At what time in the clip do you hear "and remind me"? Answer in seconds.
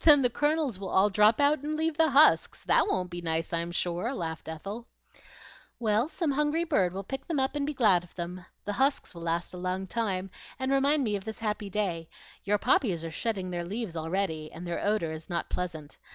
10.58-11.16